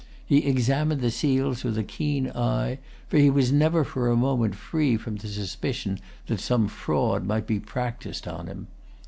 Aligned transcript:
He 0.25 0.47
examined 0.47 1.01
the 1.01 1.11
seals 1.11 1.63
with 1.63 1.77
a 1.77 1.83
keen 1.83 2.31
eye; 2.31 2.79
for 3.07 3.19
he 3.19 3.29
was 3.29 3.51
never 3.51 3.83
for 3.83 4.09
a 4.09 4.15
moment 4.15 4.55
free 4.55 4.97
from 4.97 5.17
the 5.17 5.27
suspicion 5.27 5.99
that 6.25 6.39
some 6.39 6.67
fraud 6.67 7.23
might 7.27 7.45
be 7.45 7.59
practised 7.59 8.27
on 8.27 8.47
him. 8.47 8.65